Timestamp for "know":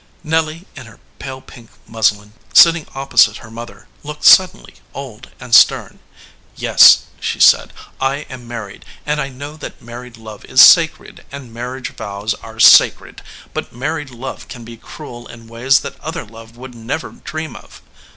9.29-9.57